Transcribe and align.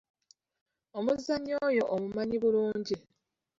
Omuzannyi 0.97 1.53
oyo 1.67 1.83
omumanyi 1.95 2.37
bulungi? 2.43 2.95